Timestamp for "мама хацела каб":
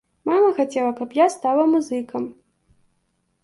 0.29-1.13